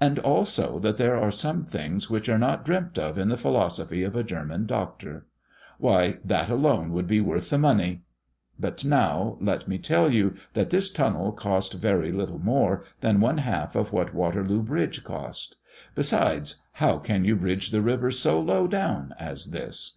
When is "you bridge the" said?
17.24-17.82